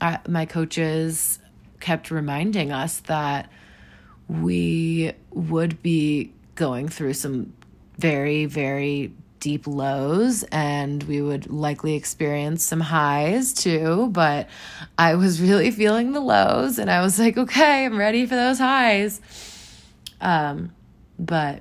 I, 0.00 0.18
my 0.28 0.46
coaches 0.46 1.38
kept 1.80 2.10
reminding 2.10 2.72
us 2.72 3.00
that 3.00 3.50
we 4.28 5.12
would 5.30 5.82
be 5.82 6.32
going 6.54 6.88
through 6.88 7.14
some 7.14 7.52
very, 7.98 8.46
very 8.46 9.12
deep 9.44 9.66
lows 9.66 10.42
and 10.44 11.02
we 11.02 11.20
would 11.20 11.50
likely 11.50 11.96
experience 11.96 12.64
some 12.64 12.80
highs 12.80 13.52
too. 13.52 14.08
But 14.10 14.48
I 14.96 15.16
was 15.16 15.38
really 15.38 15.70
feeling 15.70 16.12
the 16.12 16.20
lows 16.20 16.78
and 16.78 16.90
I 16.90 17.02
was 17.02 17.18
like, 17.18 17.36
okay, 17.36 17.84
I'm 17.84 17.98
ready 17.98 18.24
for 18.24 18.36
those 18.36 18.58
highs. 18.58 19.20
Um, 20.18 20.72
but 21.18 21.60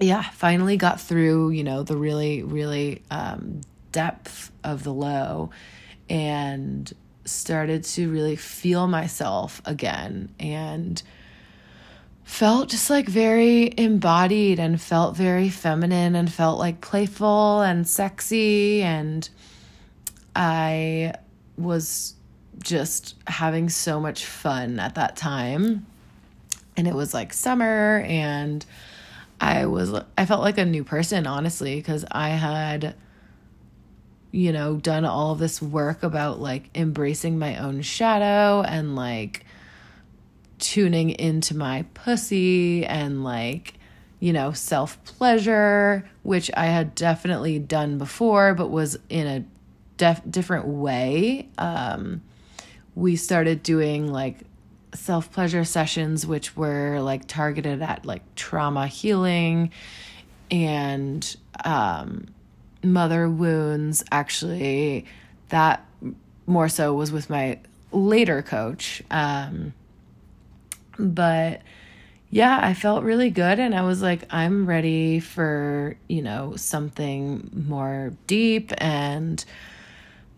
yeah, 0.00 0.22
finally 0.30 0.76
got 0.76 1.00
through, 1.00 1.50
you 1.50 1.62
know, 1.62 1.84
the 1.84 1.96
really, 1.96 2.42
really 2.42 3.02
um, 3.12 3.60
depth 3.92 4.50
of 4.64 4.82
the 4.82 4.92
low 4.92 5.50
and 6.10 6.92
started 7.24 7.84
to 7.84 8.10
really 8.10 8.34
feel 8.34 8.88
myself 8.88 9.62
again 9.64 10.34
and 10.40 11.00
felt 12.24 12.68
just 12.68 12.88
like 12.88 13.08
very 13.08 13.72
embodied 13.76 14.58
and 14.58 14.80
felt 14.80 15.16
very 15.16 15.48
feminine 15.48 16.14
and 16.14 16.32
felt 16.32 16.58
like 16.58 16.80
playful 16.80 17.60
and 17.60 17.86
sexy 17.86 18.82
and 18.82 19.28
I 20.34 21.14
was 21.56 22.14
just 22.62 23.16
having 23.26 23.68
so 23.68 24.00
much 24.00 24.24
fun 24.24 24.78
at 24.78 24.94
that 24.94 25.16
time. 25.16 25.86
And 26.76 26.88
it 26.88 26.94
was 26.94 27.12
like 27.12 27.32
summer 27.32 28.04
and 28.06 28.64
I 29.40 29.66
was 29.66 29.92
I 30.16 30.24
felt 30.24 30.40
like 30.40 30.58
a 30.58 30.64
new 30.64 30.84
person 30.84 31.26
honestly 31.26 31.76
because 31.76 32.04
I 32.10 32.30
had 32.30 32.94
you 34.30 34.52
know 34.52 34.76
done 34.76 35.04
all 35.04 35.34
this 35.34 35.60
work 35.60 36.02
about 36.02 36.40
like 36.40 36.70
embracing 36.74 37.38
my 37.38 37.56
own 37.58 37.82
shadow 37.82 38.62
and 38.62 38.96
like 38.96 39.44
tuning 40.62 41.10
into 41.10 41.56
my 41.56 41.84
pussy 41.92 42.86
and 42.86 43.24
like, 43.24 43.74
you 44.20 44.32
know, 44.32 44.52
self 44.52 45.02
pleasure, 45.04 46.08
which 46.22 46.50
I 46.56 46.66
had 46.66 46.94
definitely 46.94 47.58
done 47.58 47.98
before, 47.98 48.54
but 48.54 48.68
was 48.68 48.96
in 49.10 49.26
a 49.26 49.44
def- 49.96 50.22
different 50.30 50.66
way. 50.66 51.48
Um, 51.58 52.22
we 52.94 53.16
started 53.16 53.62
doing 53.62 54.12
like 54.12 54.38
self 54.94 55.32
pleasure 55.32 55.64
sessions, 55.64 56.26
which 56.26 56.56
were 56.56 57.00
like 57.00 57.26
targeted 57.26 57.82
at 57.82 58.06
like 58.06 58.22
trauma 58.36 58.86
healing 58.86 59.72
and 60.50 61.36
um, 61.64 62.26
mother 62.84 63.28
wounds. 63.28 64.04
Actually, 64.12 65.06
that 65.48 65.84
more 66.46 66.68
so 66.68 66.94
was 66.94 67.10
with 67.10 67.28
my 67.28 67.58
later 67.90 68.42
coach. 68.42 69.02
Um, 69.10 69.74
but 71.02 71.62
yeah, 72.30 72.58
I 72.62 72.72
felt 72.72 73.04
really 73.04 73.28
good 73.28 73.58
and 73.58 73.74
I 73.74 73.82
was 73.82 74.00
like, 74.00 74.24
I'm 74.30 74.64
ready 74.66 75.20
for, 75.20 75.96
you 76.08 76.22
know, 76.22 76.56
something 76.56 77.50
more 77.68 78.14
deep. 78.26 78.72
And 78.78 79.44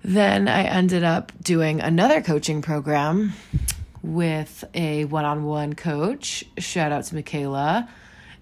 then 0.02 0.48
I 0.48 0.64
ended 0.64 1.04
up 1.04 1.32
doing 1.40 1.80
another 1.80 2.20
coaching 2.20 2.62
program 2.62 3.32
with 4.02 4.64
a 4.74 5.04
one 5.04 5.24
on 5.24 5.44
one 5.44 5.74
coach. 5.74 6.44
Shout 6.58 6.90
out 6.90 7.04
to 7.04 7.14
Michaela. 7.14 7.88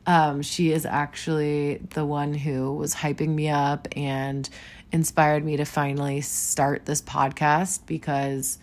Um, 0.06 0.40
she 0.40 0.72
is 0.72 0.86
actually 0.86 1.76
the 1.90 2.04
one 2.04 2.34
who 2.34 2.74
was 2.74 2.94
hyping 2.94 3.28
me 3.34 3.50
up 3.50 3.86
and 3.94 4.48
inspired 4.92 5.44
me 5.44 5.58
to 5.58 5.64
finally 5.64 6.22
start 6.22 6.86
this 6.86 7.02
podcast 7.02 7.86
because 7.86 8.58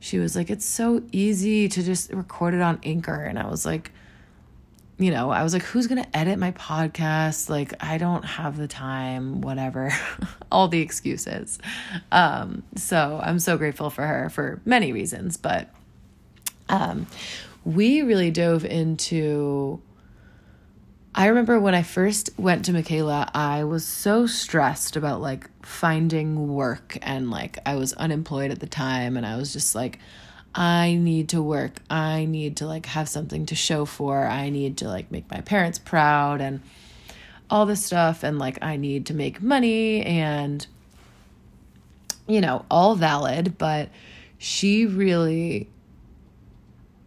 she 0.00 0.18
was 0.18 0.34
like, 0.34 0.50
It's 0.50 0.66
so 0.66 1.02
easy 1.12 1.68
to 1.68 1.82
just 1.82 2.12
record 2.12 2.54
it 2.54 2.60
on 2.60 2.80
Anchor. 2.82 3.22
And 3.22 3.38
I 3.38 3.46
was 3.48 3.64
like, 3.64 3.92
you 5.00 5.10
know, 5.10 5.30
I 5.30 5.42
was 5.42 5.54
like, 5.54 5.62
who's 5.62 5.86
going 5.86 6.02
to 6.04 6.16
edit 6.16 6.38
my 6.38 6.52
podcast? 6.52 7.48
Like, 7.48 7.72
I 7.82 7.96
don't 7.96 8.22
have 8.22 8.58
the 8.58 8.68
time, 8.68 9.40
whatever, 9.40 9.90
all 10.52 10.68
the 10.68 10.82
excuses. 10.82 11.58
Um, 12.12 12.64
so 12.76 13.18
I'm 13.22 13.38
so 13.38 13.56
grateful 13.56 13.88
for 13.88 14.06
her 14.06 14.28
for 14.28 14.60
many 14.66 14.92
reasons. 14.92 15.38
But 15.38 15.70
um, 16.68 17.06
we 17.64 18.02
really 18.02 18.30
dove 18.30 18.66
into 18.66 19.80
I 21.14 21.26
remember 21.26 21.58
when 21.58 21.74
I 21.74 21.82
first 21.82 22.30
went 22.38 22.64
to 22.66 22.72
Michaela, 22.72 23.28
I 23.34 23.64
was 23.64 23.84
so 23.84 24.26
stressed 24.26 24.94
about 24.94 25.20
like 25.20 25.50
finding 25.66 26.54
work 26.54 26.96
and 27.02 27.30
like 27.30 27.58
I 27.66 27.76
was 27.76 27.92
unemployed 27.94 28.52
at 28.52 28.60
the 28.60 28.68
time 28.68 29.16
and 29.16 29.26
I 29.26 29.36
was 29.36 29.52
just 29.52 29.74
like 29.74 29.98
I 30.54 30.94
need 30.94 31.28
to 31.30 31.42
work. 31.42 31.80
I 31.90 32.24
need 32.26 32.56
to 32.58 32.66
like 32.66 32.86
have 32.86 33.08
something 33.08 33.46
to 33.46 33.54
show 33.54 33.84
for. 33.84 34.24
I 34.24 34.50
need 34.50 34.78
to 34.78 34.88
like 34.88 35.10
make 35.10 35.30
my 35.30 35.40
parents 35.40 35.78
proud 35.78 36.40
and 36.40 36.60
all 37.48 37.66
this 37.66 37.84
stuff 37.84 38.22
and 38.22 38.38
like 38.38 38.58
I 38.62 38.76
need 38.76 39.06
to 39.06 39.14
make 39.14 39.42
money 39.42 40.02
and 40.02 40.64
you 42.28 42.40
know, 42.40 42.64
all 42.70 42.94
valid, 42.94 43.58
but 43.58 43.88
she 44.38 44.86
really 44.86 45.68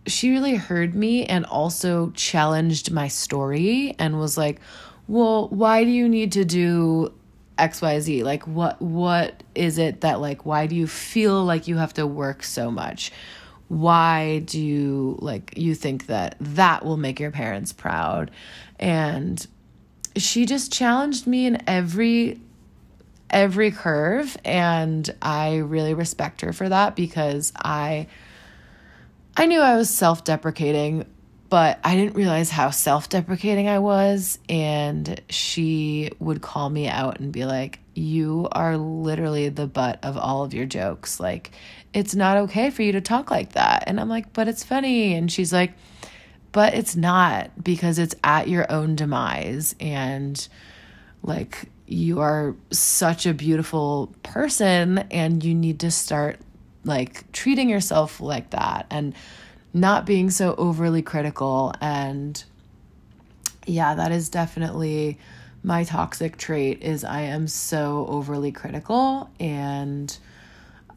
she 0.05 0.31
really 0.31 0.55
heard 0.55 0.95
me 0.95 1.25
and 1.25 1.45
also 1.45 2.11
challenged 2.11 2.91
my 2.91 3.07
story 3.07 3.95
and 3.99 4.19
was 4.19 4.37
like, 4.37 4.59
"Well, 5.07 5.47
why 5.49 5.83
do 5.83 5.89
you 5.89 6.09
need 6.09 6.31
to 6.33 6.45
do 6.45 7.13
xyz 7.57 8.23
like 8.23 8.47
what 8.47 8.81
what 8.81 9.43
is 9.53 9.77
it 9.77 10.01
that 10.01 10.19
like 10.19 10.43
why 10.45 10.65
do 10.65 10.75
you 10.75 10.87
feel 10.87 11.45
like 11.45 11.67
you 11.67 11.77
have 11.77 11.93
to 11.93 12.05
work 12.07 12.43
so 12.43 12.71
much? 12.71 13.11
Why 13.67 14.39
do 14.39 14.59
you 14.59 15.17
like 15.21 15.53
you 15.57 15.75
think 15.75 16.07
that 16.07 16.35
that 16.39 16.85
will 16.85 16.97
make 16.97 17.19
your 17.19 17.31
parents 17.31 17.71
proud? 17.71 18.31
And 18.79 19.45
she 20.15 20.45
just 20.45 20.71
challenged 20.71 21.25
me 21.27 21.45
in 21.45 21.61
every 21.67 22.39
every 23.29 23.71
curve 23.71 24.37
and 24.45 25.09
I 25.21 25.57
really 25.57 25.93
respect 25.93 26.41
her 26.41 26.53
for 26.53 26.69
that 26.69 26.95
because 26.95 27.51
I 27.55 28.07
I 29.35 29.45
knew 29.45 29.59
I 29.59 29.75
was 29.75 29.89
self-deprecating 29.89 31.05
but 31.53 31.79
I 31.83 31.95
didn't 31.95 32.15
realize 32.15 32.49
how 32.49 32.71
self-deprecating 32.71 33.67
I 33.67 33.77
was 33.77 34.39
and 34.49 35.21
she 35.29 36.09
would 36.17 36.41
call 36.41 36.67
me 36.67 36.87
out 36.87 37.19
and 37.19 37.31
be 37.31 37.45
like 37.45 37.79
you 37.93 38.47
are 38.53 38.75
literally 38.75 39.49
the 39.49 39.67
butt 39.67 39.99
of 40.01 40.17
all 40.17 40.43
of 40.43 40.55
your 40.55 40.65
jokes. 40.65 41.19
Like 41.19 41.51
it's 41.93 42.15
not 42.15 42.37
okay 42.37 42.71
for 42.71 42.81
you 42.81 42.93
to 42.93 43.01
talk 43.01 43.29
like 43.29 43.53
that. 43.53 43.83
And 43.85 43.99
I'm 43.99 44.09
like 44.09 44.33
but 44.33 44.47
it's 44.47 44.63
funny. 44.63 45.13
And 45.13 45.31
she's 45.31 45.53
like 45.53 45.73
but 46.53 46.73
it's 46.73 46.95
not 46.95 47.63
because 47.63 47.99
it's 47.99 48.15
at 48.23 48.47
your 48.47 48.71
own 48.71 48.95
demise. 48.95 49.75
And 49.79 50.47
like 51.21 51.69
you 51.85 52.19
are 52.19 52.55
such 52.71 53.27
a 53.27 53.33
beautiful 53.35 54.11
person 54.23 54.99
and 55.11 55.43
you 55.43 55.53
need 55.53 55.81
to 55.81 55.91
start 55.91 56.39
like 56.83 57.31
treating 57.31 57.69
yourself 57.69 58.19
like 58.19 58.49
that 58.51 58.85
and 58.89 59.13
not 59.73 60.05
being 60.05 60.29
so 60.29 60.53
overly 60.57 61.01
critical 61.01 61.73
and 61.81 62.43
yeah 63.65 63.95
that 63.95 64.11
is 64.11 64.29
definitely 64.29 65.17
my 65.63 65.83
toxic 65.83 66.37
trait 66.37 66.81
is 66.81 67.03
i 67.03 67.21
am 67.21 67.47
so 67.47 68.05
overly 68.09 68.51
critical 68.51 69.29
and 69.39 70.17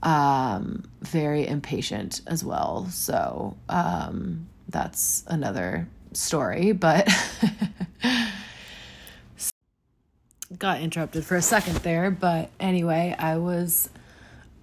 um 0.02 0.85
very 1.02 1.47
impatient 1.47 2.21
as 2.26 2.45
well. 2.45 2.87
So 2.90 3.57
um 3.69 4.47
that's 4.69 5.25
another 5.26 5.88
story 6.12 6.73
but 6.73 7.09
got 10.59 10.81
interrupted 10.81 11.25
for 11.25 11.37
a 11.37 11.43
second 11.43 11.76
there, 11.78 12.11
but 12.11 12.50
anyway, 12.61 13.14
I 13.19 13.37
was 13.37 13.90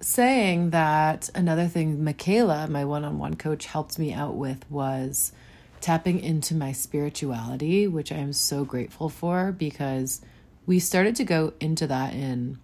saying 0.04 0.70
that 0.70 1.30
another 1.34 1.66
thing 1.66 2.04
Michaela, 2.04 2.68
my 2.68 2.84
one 2.84 3.04
on 3.04 3.18
one 3.18 3.34
coach, 3.34 3.66
helped 3.66 3.98
me 3.98 4.12
out 4.12 4.34
with 4.34 4.70
was 4.70 5.32
tapping 5.80 6.20
into 6.20 6.54
my 6.54 6.72
spirituality, 6.72 7.86
which 7.86 8.12
I 8.12 8.16
am 8.16 8.32
so 8.32 8.64
grateful 8.64 9.08
for 9.08 9.52
because 9.52 10.20
we 10.66 10.78
started 10.78 11.16
to 11.16 11.24
go 11.24 11.52
into 11.60 11.86
that 11.86 12.14
in 12.14 12.58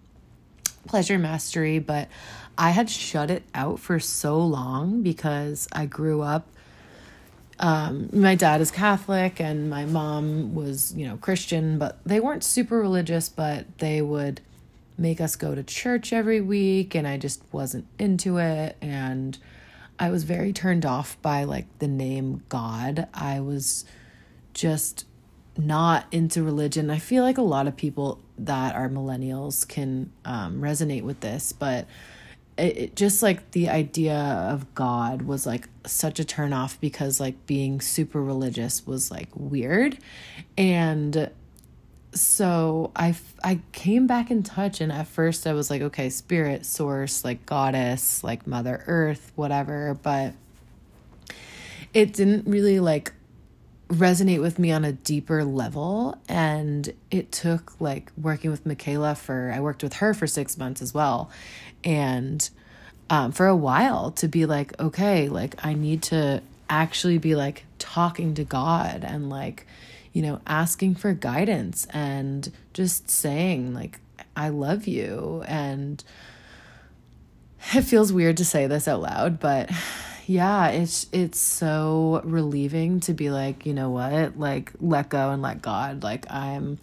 pleasure 0.87 1.19
mastery, 1.19 1.79
but 1.79 2.07
I 2.57 2.71
had 2.71 2.89
shut 2.89 3.29
it 3.29 3.43
out 3.53 3.79
for 3.79 3.99
so 3.99 4.39
long 4.39 5.01
because 5.01 5.67
I 5.71 5.85
grew 5.85 6.21
up 6.21 6.47
um, 7.61 8.09
my 8.11 8.33
dad 8.33 8.59
is 8.59 8.71
Catholic 8.71 9.39
and 9.39 9.69
my 9.69 9.85
mom 9.85 10.55
was, 10.55 10.95
you 10.95 11.07
know, 11.07 11.17
Christian, 11.17 11.77
but 11.77 11.99
they 12.03 12.19
weren't 12.19 12.43
super 12.43 12.79
religious, 12.79 13.29
but 13.29 13.77
they 13.77 14.01
would 14.01 14.41
make 15.01 15.19
us 15.19 15.35
go 15.35 15.55
to 15.55 15.63
church 15.63 16.13
every 16.13 16.39
week 16.39 16.95
and 16.95 17.07
I 17.07 17.17
just 17.17 17.43
wasn't 17.51 17.87
into 17.97 18.37
it 18.37 18.77
and 18.81 19.37
I 19.99 20.09
was 20.09 20.23
very 20.23 20.53
turned 20.53 20.85
off 20.85 21.21
by 21.21 21.43
like 21.43 21.65
the 21.79 21.87
name 21.87 22.43
God. 22.49 23.07
I 23.13 23.39
was 23.39 23.85
just 24.53 25.05
not 25.57 26.05
into 26.11 26.43
religion. 26.43 26.89
I 26.89 26.99
feel 26.99 27.23
like 27.23 27.37
a 27.37 27.43
lot 27.43 27.67
of 27.67 27.75
people 27.75 28.19
that 28.39 28.75
are 28.75 28.89
millennials 28.89 29.67
can 29.67 30.11
um, 30.25 30.61
resonate 30.61 31.03
with 31.03 31.19
this, 31.19 31.51
but 31.51 31.87
it, 32.57 32.77
it, 32.77 32.95
just 32.95 33.21
like 33.21 33.51
the 33.51 33.69
idea 33.69 34.15
of 34.15 34.73
God 34.73 35.23
was 35.23 35.45
like 35.45 35.69
such 35.85 36.19
a 36.19 36.25
turn 36.25 36.53
off 36.53 36.79
because 36.79 37.19
like 37.19 37.45
being 37.45 37.81
super 37.81 38.21
religious 38.21 38.85
was 38.87 39.11
like 39.11 39.29
weird. 39.35 39.97
And 40.57 41.29
so 42.13 42.91
I 42.95 43.15
I 43.43 43.59
came 43.71 44.07
back 44.07 44.31
in 44.31 44.43
touch 44.43 44.81
and 44.81 44.91
at 44.91 45.07
first 45.07 45.47
I 45.47 45.53
was 45.53 45.69
like 45.69 45.81
okay, 45.81 46.09
spirit, 46.09 46.65
source, 46.65 47.23
like 47.23 47.45
goddess, 47.45 48.23
like 48.23 48.45
mother 48.47 48.83
earth, 48.87 49.31
whatever, 49.35 49.97
but 50.01 50.33
it 51.93 52.13
didn't 52.13 52.47
really 52.47 52.79
like 52.79 53.13
resonate 53.89 54.41
with 54.41 54.57
me 54.57 54.71
on 54.71 54.85
a 54.85 54.93
deeper 54.93 55.43
level 55.43 56.17
and 56.29 56.93
it 57.09 57.29
took 57.31 57.79
like 57.81 58.09
working 58.17 58.49
with 58.49 58.65
Michaela 58.65 59.15
for 59.15 59.51
I 59.53 59.59
worked 59.59 59.83
with 59.83 59.95
her 59.95 60.13
for 60.13 60.27
6 60.27 60.57
months 60.57 60.81
as 60.81 60.93
well 60.93 61.29
and 61.83 62.49
um, 63.09 63.33
for 63.33 63.47
a 63.47 63.55
while 63.55 64.11
to 64.11 64.29
be 64.29 64.45
like 64.45 64.79
okay 64.79 65.27
like 65.27 65.65
I 65.65 65.73
need 65.73 66.03
to 66.03 66.41
actually 66.69 67.17
be 67.17 67.35
like 67.35 67.65
talking 67.79 68.33
to 68.35 68.45
God 68.45 69.03
and 69.03 69.29
like 69.29 69.67
you 70.13 70.21
know 70.21 70.39
asking 70.47 70.95
for 70.95 71.13
guidance 71.13 71.87
and 71.91 72.51
just 72.73 73.09
saying 73.09 73.73
like 73.73 73.99
I 74.35 74.49
love 74.49 74.87
you 74.87 75.43
and 75.47 76.03
it 77.73 77.81
feels 77.81 78.11
weird 78.11 78.37
to 78.37 78.45
say 78.45 78.67
this 78.67 78.87
out 78.87 79.01
loud 79.01 79.39
but 79.39 79.69
yeah, 80.31 80.69
it's 80.69 81.07
it's 81.11 81.39
so 81.39 82.21
relieving 82.23 83.01
to 83.01 83.13
be 83.13 83.29
like, 83.29 83.65
you 83.65 83.73
know 83.73 83.89
what? 83.89 84.39
Like 84.39 84.71
let 84.79 85.09
go 85.09 85.31
and 85.31 85.41
let 85.41 85.61
God. 85.61 86.03
Like 86.03 86.25
I'm 86.31 86.79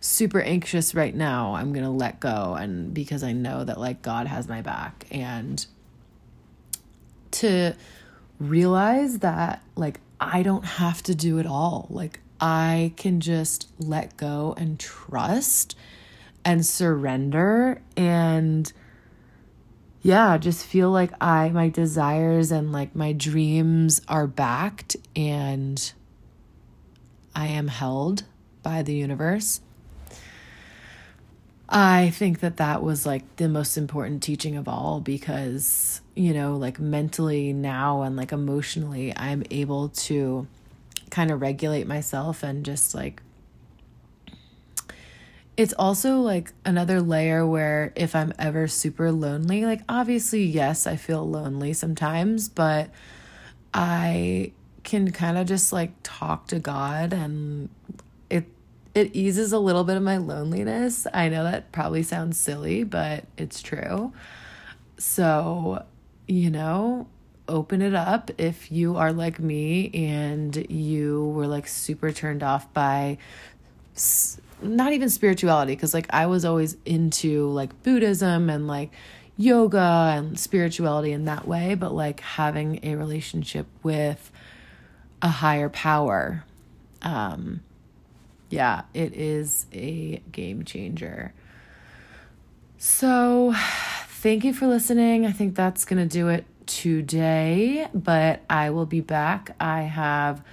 super 0.00 0.40
anxious 0.40 0.94
right 0.94 1.14
now. 1.14 1.54
I'm 1.54 1.72
going 1.72 1.84
to 1.84 1.90
let 1.90 2.20
go 2.20 2.54
and 2.58 2.92
because 2.92 3.22
I 3.22 3.32
know 3.32 3.64
that 3.64 3.80
like 3.80 4.02
God 4.02 4.26
has 4.26 4.48
my 4.48 4.60
back 4.60 5.06
and 5.10 5.64
to 7.32 7.74
realize 8.38 9.20
that 9.20 9.62
like 9.74 10.00
I 10.20 10.42
don't 10.42 10.64
have 10.64 11.02
to 11.04 11.14
do 11.14 11.38
it 11.38 11.46
all. 11.46 11.86
Like 11.88 12.20
I 12.42 12.92
can 12.96 13.20
just 13.20 13.68
let 13.78 14.16
go 14.16 14.52
and 14.58 14.78
trust 14.78 15.76
and 16.44 16.66
surrender 16.66 17.80
and 17.96 18.70
yeah, 20.02 20.36
just 20.38 20.66
feel 20.66 20.90
like 20.90 21.12
I, 21.20 21.50
my 21.50 21.68
desires 21.68 22.50
and 22.50 22.72
like 22.72 22.96
my 22.96 23.12
dreams 23.12 24.00
are 24.08 24.26
backed 24.26 24.96
and 25.14 25.92
I 27.36 27.46
am 27.46 27.68
held 27.68 28.24
by 28.64 28.82
the 28.82 28.94
universe. 28.94 29.60
I 31.68 32.10
think 32.10 32.40
that 32.40 32.56
that 32.56 32.82
was 32.82 33.06
like 33.06 33.36
the 33.36 33.48
most 33.48 33.78
important 33.78 34.20
teaching 34.20 34.56
of 34.56 34.66
all 34.66 35.00
because, 35.00 36.00
you 36.16 36.34
know, 36.34 36.56
like 36.56 36.80
mentally 36.80 37.52
now 37.52 38.02
and 38.02 38.16
like 38.16 38.32
emotionally, 38.32 39.16
I'm 39.16 39.44
able 39.48 39.90
to 39.90 40.48
kind 41.12 41.30
of 41.30 41.42
regulate 41.42 41.86
myself 41.86 42.42
and 42.42 42.64
just 42.64 42.94
like 42.94 43.22
it's 45.58 45.74
also 45.74 46.20
like 46.20 46.54
another 46.64 47.02
layer 47.02 47.46
where 47.46 47.92
if 47.94 48.16
I'm 48.16 48.32
ever 48.38 48.66
super 48.66 49.12
lonely, 49.12 49.66
like 49.66 49.82
obviously, 49.86 50.42
yes, 50.44 50.86
I 50.86 50.96
feel 50.96 51.28
lonely 51.28 51.74
sometimes, 51.74 52.48
but 52.48 52.88
I 53.74 54.52
can 54.84 55.12
kind 55.12 55.36
of 55.36 55.46
just 55.46 55.70
like 55.70 55.92
talk 56.02 56.46
to 56.48 56.58
God 56.58 57.12
and 57.12 57.68
it 58.30 58.46
it 58.94 59.14
eases 59.14 59.52
a 59.52 59.58
little 59.58 59.84
bit 59.84 59.98
of 59.98 60.02
my 60.02 60.16
loneliness. 60.16 61.06
I 61.12 61.28
know 61.28 61.44
that 61.44 61.70
probably 61.72 62.02
sounds 62.02 62.38
silly, 62.38 62.84
but 62.84 63.24
it's 63.36 63.60
true. 63.60 64.14
So, 64.96 65.84
you 66.26 66.48
know, 66.48 67.06
open 67.52 67.82
it 67.82 67.94
up 67.94 68.30
if 68.38 68.72
you 68.72 68.96
are 68.96 69.12
like 69.12 69.38
me 69.38 69.90
and 69.92 70.70
you 70.70 71.28
were 71.28 71.46
like 71.46 71.68
super 71.68 72.10
turned 72.10 72.42
off 72.42 72.72
by 72.72 73.18
not 74.62 74.92
even 74.92 75.10
spirituality 75.10 75.74
because 75.74 75.92
like 75.92 76.06
I 76.10 76.26
was 76.26 76.44
always 76.44 76.76
into 76.86 77.48
like 77.50 77.82
Buddhism 77.82 78.48
and 78.48 78.66
like 78.66 78.90
yoga 79.36 80.14
and 80.16 80.38
spirituality 80.38 81.12
in 81.12 81.26
that 81.26 81.46
way, 81.46 81.74
but 81.74 81.94
like 81.94 82.20
having 82.20 82.80
a 82.82 82.96
relationship 82.96 83.66
with 83.82 84.32
a 85.20 85.28
higher 85.28 85.68
power. 85.68 86.44
Um 87.02 87.60
yeah, 88.48 88.82
it 88.92 89.14
is 89.14 89.66
a 89.72 90.22
game 90.30 90.64
changer. 90.64 91.32
So, 92.76 93.54
thank 94.08 94.44
you 94.44 94.52
for 94.52 94.66
listening. 94.66 95.24
I 95.24 95.32
think 95.32 95.54
that's 95.54 95.84
going 95.86 96.06
to 96.06 96.12
do 96.12 96.28
it 96.28 96.44
today, 96.66 97.88
but 97.92 98.42
I 98.48 98.70
will 98.70 98.86
be 98.86 99.00
back. 99.00 99.54
I 99.60 99.82
have 99.82 100.44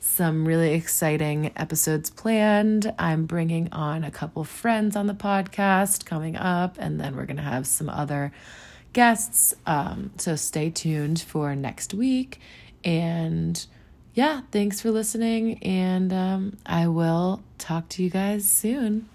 some 0.00 0.46
really 0.46 0.74
exciting 0.74 1.52
episodes 1.56 2.10
planned. 2.10 2.92
I'm 2.98 3.26
bringing 3.26 3.72
on 3.72 4.04
a 4.04 4.10
couple 4.10 4.44
friends 4.44 4.96
on 4.96 5.06
the 5.06 5.14
podcast 5.14 6.04
coming 6.06 6.36
up, 6.36 6.76
and 6.78 7.00
then 7.00 7.16
we're 7.16 7.26
going 7.26 7.36
to 7.36 7.42
have 7.42 7.66
some 7.66 7.88
other 7.88 8.32
guests. 8.92 9.54
Um, 9.66 10.12
so 10.16 10.36
stay 10.36 10.70
tuned 10.70 11.20
for 11.20 11.54
next 11.54 11.94
week. 11.94 12.40
And 12.84 13.64
yeah, 14.14 14.42
thanks 14.50 14.80
for 14.80 14.90
listening, 14.90 15.62
and 15.62 16.12
um, 16.12 16.56
I 16.66 16.88
will 16.88 17.42
talk 17.58 17.88
to 17.90 18.02
you 18.02 18.10
guys 18.10 18.48
soon. 18.48 19.08